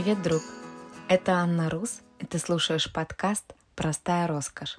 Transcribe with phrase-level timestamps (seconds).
[0.00, 0.42] Привет, друг!
[1.08, 3.42] Это Анна Рус, и ты слушаешь подкаст
[3.74, 4.78] «Простая роскошь».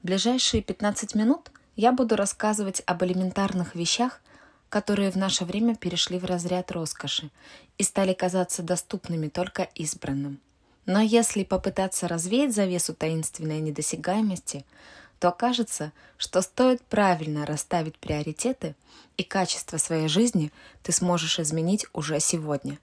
[0.00, 4.20] В ближайшие 15 минут я буду рассказывать об элементарных вещах,
[4.68, 7.32] которые в наше время перешли в разряд роскоши
[7.78, 10.38] и стали казаться доступными только избранным.
[10.86, 14.64] Но если попытаться развеять завесу таинственной недосягаемости,
[15.18, 18.76] то окажется, что стоит правильно расставить приоритеты,
[19.16, 20.52] и качество своей жизни
[20.84, 22.78] ты сможешь изменить уже сегодня.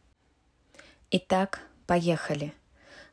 [1.14, 2.54] Итак, поехали.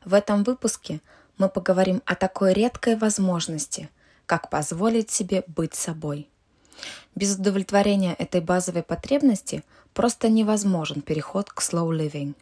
[0.05, 1.01] В этом выпуске
[1.37, 3.89] мы поговорим о такой редкой возможности,
[4.25, 6.29] как позволить себе быть собой.
[7.13, 12.35] Без удовлетворения этой базовой потребности просто невозможен переход к slow living.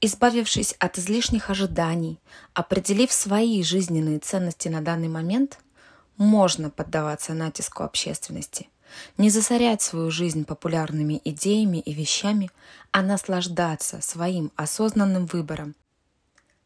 [0.00, 2.20] Избавившись от излишних ожиданий,
[2.54, 5.58] определив свои жизненные ценности на данный момент,
[6.16, 8.68] можно поддаваться натиску общественности–
[9.18, 12.50] не засорять свою жизнь популярными идеями и вещами,
[12.92, 15.74] а наслаждаться своим осознанным выбором,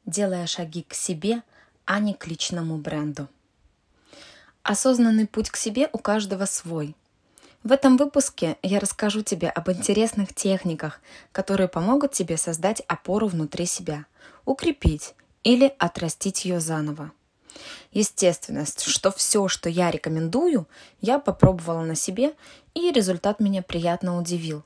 [0.06, 1.42] делая шаги к себе,
[1.84, 3.28] а не к личному бренду.
[4.62, 6.96] Осознанный путь к себе у каждого свой.
[7.62, 11.00] В этом выпуске я расскажу тебе об интересных техниках,
[11.32, 14.06] которые помогут тебе создать опору внутри себя,
[14.44, 15.14] укрепить
[15.44, 17.12] или отрастить ее заново.
[17.92, 20.66] Естественно, что все, что я рекомендую,
[21.00, 22.34] я попробовала на себе,
[22.74, 24.64] и результат меня приятно удивил.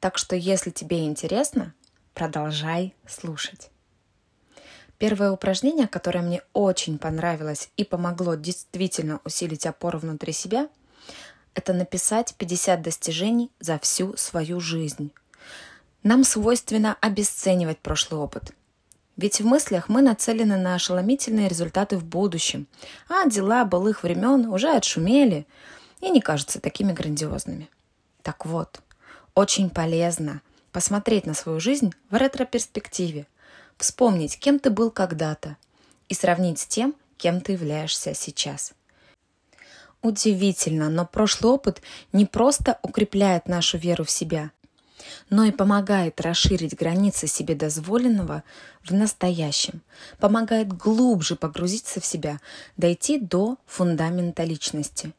[0.00, 1.74] Так что, если тебе интересно,
[2.14, 3.70] продолжай слушать.
[4.98, 10.68] Первое упражнение, которое мне очень понравилось и помогло действительно усилить опору внутри себя,
[11.54, 15.12] это написать 50 достижений за всю свою жизнь.
[16.02, 18.52] Нам свойственно обесценивать прошлый опыт–
[19.16, 22.66] ведь в мыслях мы нацелены на ошеломительные результаты в будущем,
[23.08, 25.46] а дела былых времен уже отшумели
[26.00, 27.70] и не кажутся такими грандиозными.
[28.22, 28.80] Так вот,
[29.34, 30.42] очень полезно
[30.72, 33.26] посмотреть на свою жизнь в ретро-перспективе,
[33.78, 35.56] вспомнить, кем ты был когда-то
[36.08, 38.74] и сравнить с тем, кем ты являешься сейчас.
[40.02, 41.80] Удивительно, но прошлый опыт
[42.12, 44.50] не просто укрепляет нашу веру в себя,
[45.30, 48.42] но и помогает расширить границы себе дозволенного
[48.84, 49.82] в настоящем,
[50.18, 52.40] помогает глубже погрузиться в себя,
[52.76, 55.12] дойти до фундамента личности.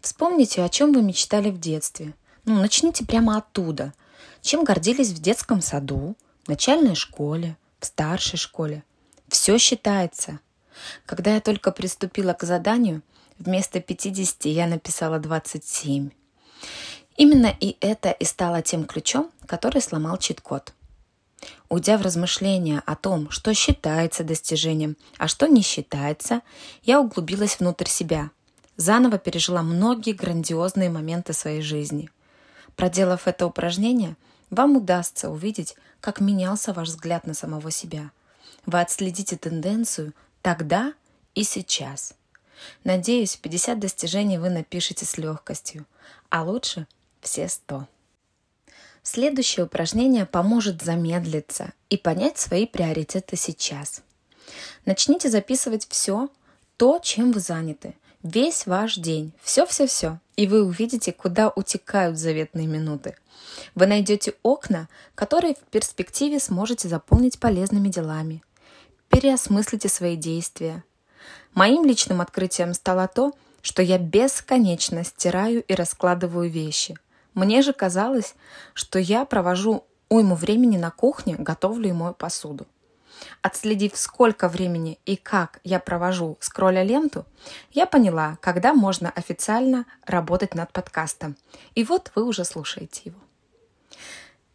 [0.00, 2.14] Вспомните, о чем вы мечтали в детстве.
[2.44, 3.92] Ну, начните прямо оттуда.
[4.42, 8.84] Чем гордились в детском саду, в начальной школе, в старшей школе.
[9.28, 10.40] Все считается.
[11.06, 13.02] Когда я только приступила к заданию,
[13.38, 16.10] вместо 50 я написала 27.
[17.16, 20.72] Именно и это и стало тем ключом, который сломал чит-код.
[21.68, 26.40] Уйдя в размышления о том, что считается достижением, а что не считается,
[26.82, 28.30] я углубилась внутрь себя,
[28.76, 32.10] заново пережила многие грандиозные моменты своей жизни.
[32.76, 34.16] Проделав это упражнение,
[34.50, 38.10] вам удастся увидеть, как менялся ваш взгляд на самого себя.
[38.66, 40.94] Вы отследите тенденцию тогда
[41.34, 42.14] и сейчас.
[42.82, 45.86] Надеюсь, 50 достижений вы напишете с легкостью,
[46.30, 46.86] а лучше
[47.24, 47.86] все 100.
[49.02, 54.02] Следующее упражнение поможет замедлиться и понять свои приоритеты сейчас.
[54.86, 56.28] Начните записывать все
[56.76, 63.16] то, чем вы заняты, весь ваш день, все-все-все, и вы увидите, куда утекают заветные минуты.
[63.74, 68.42] Вы найдете окна, которые в перспективе сможете заполнить полезными делами.
[69.08, 70.82] Переосмыслите свои действия.
[71.54, 73.32] Моим личным открытием стало то,
[73.62, 76.96] что я бесконечно стираю и раскладываю вещи.
[77.34, 78.34] Мне же казалось,
[78.74, 82.66] что я провожу уйму времени на кухне, готовлю и мою посуду.
[83.42, 87.26] Отследив, сколько времени и как я провожу, скролля ленту,
[87.72, 91.36] я поняла, когда можно официально работать над подкастом.
[91.74, 93.18] И вот вы уже слушаете его.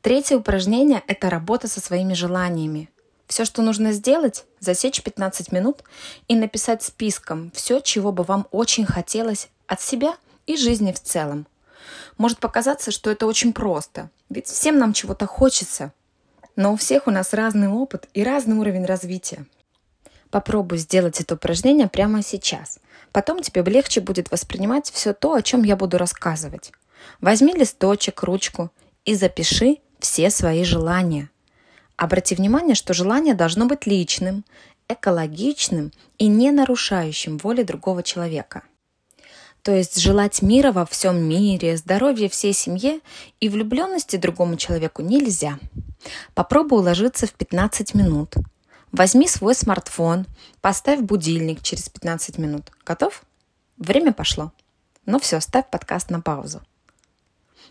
[0.02, 2.90] Третье упражнение– это работа со своими желаниями.
[3.28, 5.84] Все, что нужно сделать, засечь 15 минут
[6.28, 10.16] и написать списком все, чего бы вам очень хотелось от себя
[10.46, 11.46] и жизни в целом–
[12.18, 15.94] может показаться, что это очень просто, ведь всем нам чего-то хочется.
[16.56, 19.46] Но у всех у нас разный опыт и разный уровень развития.
[20.30, 22.80] Попробуй сделать это упражнение прямо сейчас.
[23.12, 26.72] Потом тебе легче будет воспринимать все то, о чем я буду рассказывать.
[27.22, 28.72] Возьми листочек, ручку
[29.06, 31.30] и запиши все свои желания.
[31.96, 34.46] Обрати внимание, что желание должно быть личным,
[34.88, 38.64] экологичным и не нарушающим воли другого человека.
[39.64, 43.02] То есть желать мира во всем мире, здоровья всей семье
[43.40, 45.60] и влюбленности другому человеку нельзя.
[46.34, 48.36] Попробуй уложиться в 15 минут.
[48.92, 50.26] Возьми свой смартфон,
[50.62, 52.72] поставь будильник через 15 минут.
[52.86, 53.24] Готов?
[53.78, 54.52] Время пошло.
[55.06, 56.62] Ну все, ставь подкаст на паузу.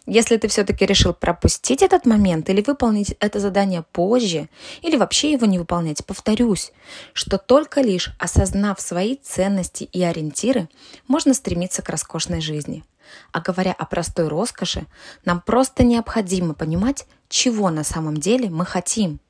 [0.06, 4.48] Если ты все-таки решил пропустить этот момент или выполнить это задание позже,
[4.82, 6.72] или вообще его не выполнять, повторюсь,
[7.12, 10.68] что только лишь осознав свои ценности и ориентиры,
[11.06, 12.84] можно стремиться к роскошной жизни.
[13.32, 14.86] А говоря о простой роскоши,
[15.24, 19.20] нам просто необходимо понимать, чего на самом деле мы хотим–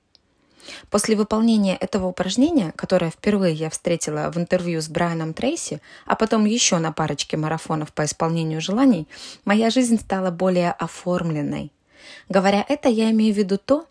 [0.90, 6.44] После выполнения этого упражнения, которое впервые я встретила в интервью с Брайаном Трейси, а потом
[6.44, 9.08] еще на парочке марафонов по исполнению желаний,
[9.44, 11.72] моя жизнь стала более оформленной.
[12.28, 13.86] Говоря это, я имею в виду то,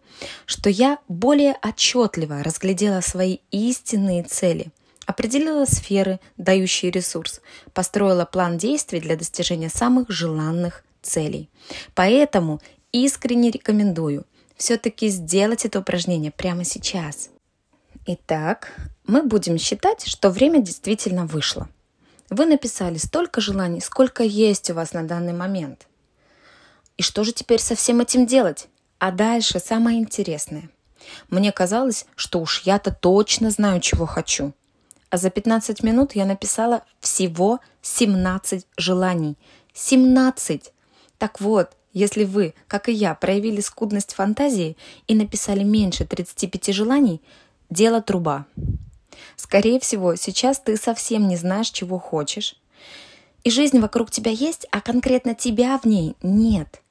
[0.46, 4.68] что я более отчетливо разглядела свои истинные цели,
[5.06, 7.42] определила сферы, дающие ресурс,
[7.74, 11.50] построила план действий для достижения самых желанных целей.
[11.94, 14.26] Поэтому искренне рекомендую–
[14.57, 17.30] все-таки сделать это упражнение прямо сейчас.
[18.06, 18.74] Итак,
[19.06, 21.69] мы будем считать, что время действительно вышло.
[22.30, 25.88] Вы написали столько желаний, сколько есть у вас на данный момент.
[26.98, 28.68] И что же теперь со всем этим делать?
[29.00, 30.69] А дальше самое интересное.
[31.30, 34.54] Мне казалось, что уж я-то точно знаю, чего хочу.
[35.09, 39.38] А за 15 минут я написала всего 17 желаний.
[39.74, 40.74] 17!
[41.18, 44.78] Так вот, если вы, как и я, проявили скудность фантазии
[45.08, 47.24] и написали меньше 35 желаний,
[47.72, 48.46] дело труба.
[49.36, 52.56] Скорее всего, сейчас ты совсем не знаешь, чего хочешь.
[53.44, 56.84] И жизнь вокруг тебя есть, а конкретно тебя в ней нет.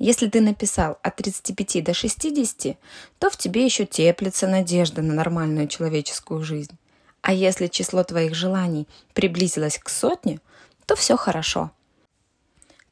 [0.00, 2.76] Если ты написал от 35 до 60,
[3.20, 6.76] то в тебе еще теплится надежда на нормальную человеческую жизнь.
[7.22, 10.40] А если число твоих желаний приблизилось к сотне,
[10.86, 11.70] то все хорошо–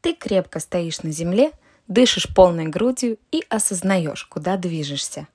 [0.07, 1.51] ты крепко стоишь на земле,
[1.89, 5.27] дышишь полной грудью и осознаешь, куда движешься.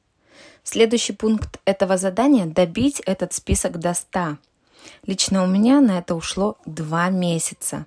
[0.63, 4.37] Следующий пункт этого задания– добить этот список до 100.
[5.05, 7.85] Лично у меня на это ушло два месяца.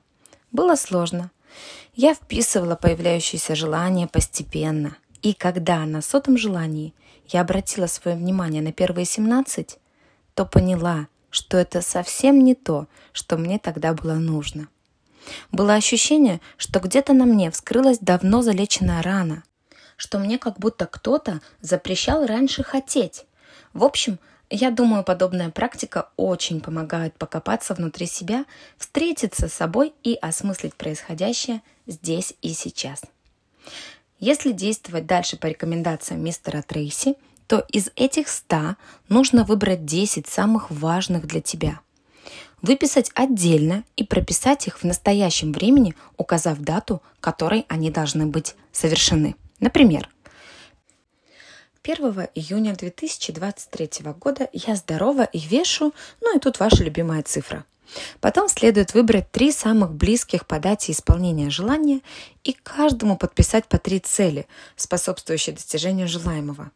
[0.53, 1.31] Было сложно.
[1.95, 4.95] Я вписывала появляющиеся желания постепенно.
[5.23, 6.93] И когда на сотом желании
[7.29, 9.79] я обратила свое внимание на первые 17,
[10.35, 14.69] то поняла, что это совсем не то, что мне тогда было нужно.
[15.53, 19.45] Было ощущение, что где-то на мне вскрылась давно залеченная рана,
[19.97, 23.25] что мне как будто кто-то запрещал раньше хотеть.
[23.73, 24.19] В общем,
[24.51, 28.45] я думаю, подобная практика очень помогает покопаться внутри себя,
[28.77, 33.03] встретиться с собой и осмыслить происходящее здесь и сейчас.
[34.21, 37.17] Если действовать дальше по рекомендациям мистера Трейси,
[37.47, 38.77] то из этих 100
[39.09, 41.81] нужно выбрать 10 самых важных для тебя–
[42.65, 49.37] выписать отдельно и прописать их в настоящем времени, указав дату, которой они должны быть совершены.
[49.61, 50.09] Например,
[51.83, 57.67] 1 июня 2023 года я здорова и вешу, ну и тут ваша любимая цифра.
[58.21, 62.01] Потом следует выбрать три самых близких по дате исполнения желания
[62.43, 66.71] и каждому подписать по три цели, способствующие достижению желаемого.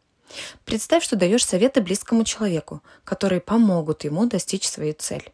[0.65, 5.33] Представь, что даешь советы близкому человеку, которые помогут ему достичь свою цель.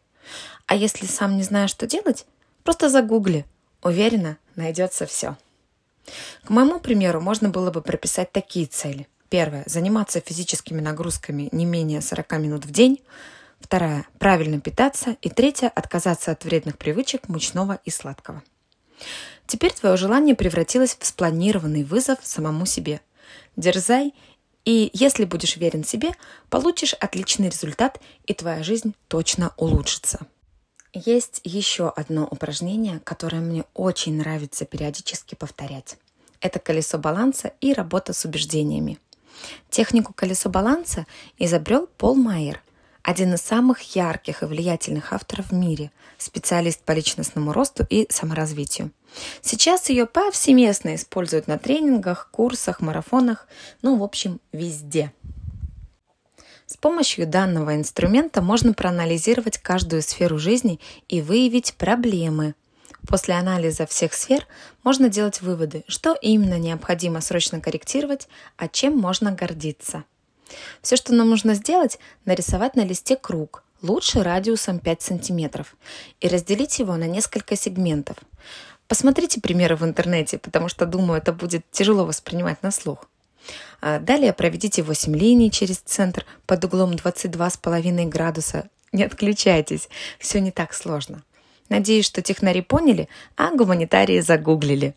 [0.66, 2.26] А если сам не знаешь, что делать,
[2.64, 3.44] просто загугли.
[3.82, 5.36] Уверена, найдется все.
[6.44, 9.08] К моему примеру, можно было бы прописать такие цели.
[9.28, 13.00] Первое– заниматься физическими нагрузками не менее 40 минут в день.
[13.60, 15.16] Вторая– правильно питаться.
[15.20, 18.42] И третья– отказаться от вредных привычек мучного и сладкого.
[19.46, 23.00] Теперь твое желание превратилось в спланированный вызов самому себе.
[23.56, 24.14] Дерзай,
[24.66, 26.12] и если будешь верен себе,
[26.50, 30.26] получишь отличный результат, и твоя жизнь точно улучшится.
[30.92, 35.96] Есть еще одно упражнение, которое мне очень нравится периодически повторять.
[36.40, 38.98] Это колесо баланса и работа с убеждениями.
[39.70, 41.06] Технику колесо баланса
[41.38, 42.60] изобрел Пол Майер,
[43.06, 48.90] один из самых ярких и влиятельных авторов в мире, специалист по личностному росту и саморазвитию.
[49.42, 53.46] Сейчас ее повсеместно используют на тренингах, курсах, марафонах,
[53.80, 55.12] ну, в общем, везде–
[56.66, 62.56] с помощью данного инструмента можно проанализировать каждую сферу жизни и выявить проблемы.
[63.06, 64.44] После анализа всех сфер
[64.82, 70.02] можно делать выводы, что именно необходимо срочно корректировать, а чем можно гордиться.
[70.82, 75.66] Все, что нам нужно сделать, нарисовать на листе круг, лучше радиусом 5 см,
[76.20, 78.16] и разделить его на несколько сегментов.
[78.88, 83.08] Посмотрите примеры в интернете, потому что, думаю, это будет тяжело воспринимать на слух.
[83.80, 88.68] А далее проведите 8 линий через центр под углом 22,5 градуса.
[88.92, 89.88] Не отключайтесь,
[90.18, 91.22] все не так сложно.
[91.68, 94.94] Надеюсь, что технари поняли, а гуманитарии загуглили.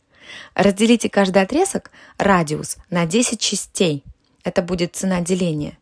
[0.53, 4.03] Разделите каждый отрезок, радиус, на 10 частей.
[4.43, 5.77] Это будет цена деления.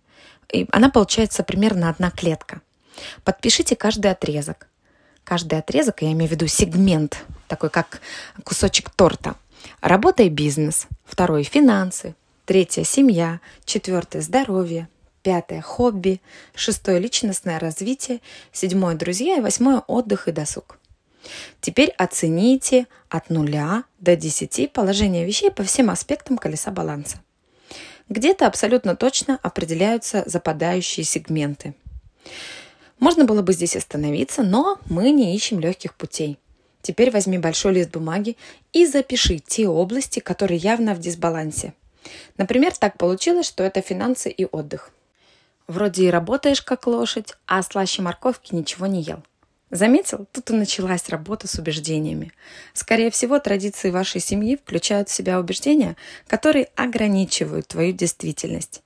[0.52, 2.62] И она получается примерно одна клетка.
[3.24, 4.68] Подпишите каждый отрезок.
[5.24, 8.02] Каждый отрезок, я имею в виду сегмент, такой как
[8.44, 9.36] кусочек торта–
[9.82, 10.88] Работа и бизнес.
[11.06, 12.16] Второй– финансы.
[12.46, 13.40] Третье– семья.
[13.66, 14.88] Четвертое– здоровье.
[15.22, 16.22] Пятое– хобби.
[16.56, 18.22] Шестое– личностное развитие.
[18.52, 19.38] Седьмое– друзья.
[19.38, 20.80] И восьмое– отдых и досуг.
[21.60, 27.18] Теперь оцените от нуля до десяти положение вещей по всем аспектам колеса баланса.
[28.10, 31.74] Где-то абсолютно точно определяются западающие сегменты.
[33.00, 36.40] Можно было бы здесь остановиться, но мы не ищем легких путей.
[36.82, 38.38] Теперь возьми большой лист бумаги
[38.72, 41.74] и запиши те области, которые явно в дисбалансе.
[42.38, 44.92] Например, так получилось, что это финансы и отдых.
[45.68, 49.22] Вроде и работаешь как лошадь, а слаще морковки ничего не ел.
[49.70, 50.28] Заметил?
[50.32, 52.32] Тут и началась работа с убеждениями.
[52.74, 55.98] Скорее всего, традиции вашей семьи включают в себя убеждения,
[56.28, 58.82] которые ограничивают твою действительность.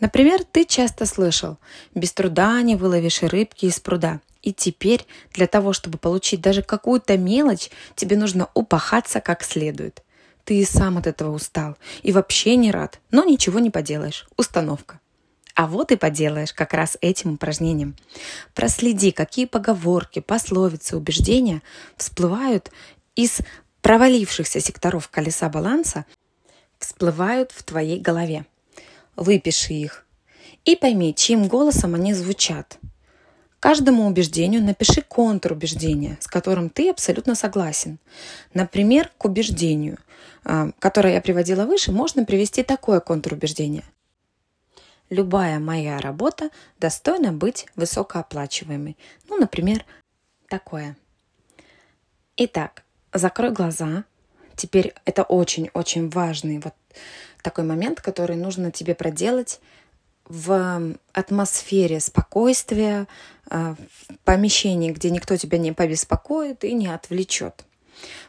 [0.00, 1.58] Например, ты часто слышал
[1.94, 4.20] «без труда не выловишь рыбки из пруда».
[4.42, 10.02] И теперь для того, чтобы получить даже какую-то мелочь, тебе нужно упахаться как следует.
[10.44, 14.26] Ты и сам от этого устал и вообще не рад, но ничего не поделаешь.
[14.36, 15.00] Установка.
[15.58, 17.96] А вот и поделаешь как раз этим упражнением.
[18.54, 21.62] Проследи, какие поговорки, пословицы, убеждения
[21.96, 22.70] всплывают
[23.16, 23.40] из
[23.82, 26.06] провалившихся секторов колеса баланса,
[26.78, 28.46] всплывают в твоей голове.
[29.16, 30.06] Выпиши их
[30.64, 32.78] и пойми, чьим голосом они звучат.
[33.58, 37.98] Каждому убеждению напиши контур убеждения, с которым ты абсолютно согласен.
[38.54, 39.98] Например, к убеждению,
[40.44, 43.82] а, которое я приводила выше, можно привести такое контур убеждения–
[45.10, 48.96] любая моя работа достойна быть высокооплачиваемой.
[49.28, 49.84] Ну, например,
[50.48, 50.96] такое.
[52.36, 54.04] Итак, закрой глаза.
[54.56, 56.74] Теперь это очень-очень важный вот
[57.42, 59.60] такой момент, который нужно тебе проделать
[60.24, 63.06] в атмосфере спокойствия,
[63.50, 67.64] э, в помещении, где никто тебя не побеспокоит и не отвлечет.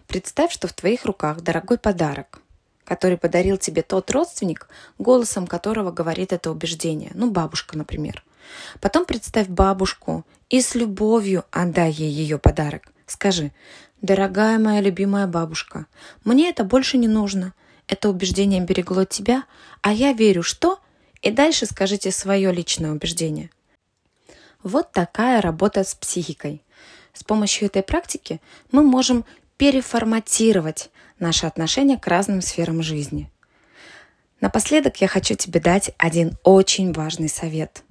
[0.07, 2.41] Представь, что в твоих руках дорогой подарок–
[2.89, 4.67] который подарил тебе тот родственник,
[4.97, 7.11] голосом которого говорит это убеждение.
[7.13, 8.23] Ну, бабушка, например.
[8.81, 12.91] Потом представь бабушку и с любовью отдай ей ее подарок.
[13.05, 13.51] Скажи,
[14.01, 15.85] дорогая моя любимая бабушка,
[16.23, 17.53] мне это больше не нужно.
[17.87, 19.43] Это убеждение берегло тебя,
[19.81, 20.79] а я верю, что...
[21.21, 23.51] И дальше скажите свое личное убеждение.
[24.63, 26.63] Вот такая работа с психикой.
[27.13, 28.39] С помощью этой практики
[28.71, 29.25] мы можем
[29.57, 30.89] переформатировать
[31.19, 33.31] наше отношение к разным сферам жизни.
[34.41, 37.83] Напоследок я хочу тебе дать один очень важный совет.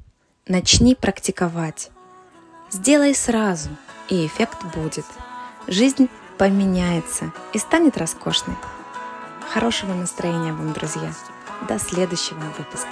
[0.47, 1.90] Начни практиковать.
[2.70, 3.70] Сделай сразу,
[4.08, 5.04] и эффект будет.
[5.66, 6.08] Жизнь
[6.38, 8.56] поменяется и станет роскошной.
[9.52, 11.12] Хорошего настроения вам, друзья.
[11.68, 12.88] До следующего выпуска.